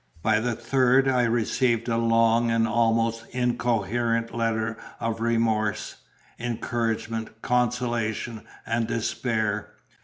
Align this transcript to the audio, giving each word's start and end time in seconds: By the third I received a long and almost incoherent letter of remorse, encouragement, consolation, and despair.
By 0.23 0.39
the 0.39 0.55
third 0.55 1.07
I 1.07 1.25
received 1.25 1.87
a 1.87 1.95
long 1.95 2.49
and 2.49 2.67
almost 2.67 3.23
incoherent 3.29 4.33
letter 4.33 4.75
of 4.99 5.21
remorse, 5.21 5.97
encouragement, 6.39 7.39
consolation, 7.43 8.41
and 8.65 8.87
despair. 8.87 9.73